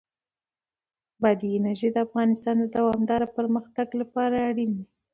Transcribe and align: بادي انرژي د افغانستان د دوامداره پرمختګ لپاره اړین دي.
بادي 1.21 1.49
انرژي 1.57 1.89
د 1.93 1.97
افغانستان 2.07 2.55
د 2.59 2.65
دوامداره 2.77 3.27
پرمختګ 3.37 3.87
لپاره 4.01 4.35
اړین 4.49 4.69
دي. 4.77 4.85